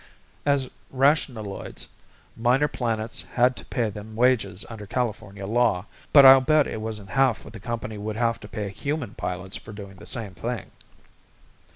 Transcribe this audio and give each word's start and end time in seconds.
As 0.47 0.67
rationaloids, 0.91 1.85
Minor 2.35 2.67
Planets 2.67 3.21
had 3.33 3.55
to 3.55 3.65
pay 3.65 3.91
them 3.91 4.15
wages 4.15 4.65
under 4.67 4.87
California 4.87 5.45
law, 5.45 5.85
but 6.11 6.25
I'll 6.25 6.41
bet 6.41 6.65
it 6.65 6.81
wasn't 6.81 7.09
half 7.09 7.43
what 7.43 7.53
the 7.53 7.59
company 7.59 7.99
would 7.99 8.15
have 8.15 8.39
to 8.39 8.47
pay 8.47 8.69
human 8.71 9.13
pilots 9.13 9.57
for 9.57 9.73
doing 9.73 9.97
the 9.97 10.07
same 10.07 10.33
thing. 10.33 10.71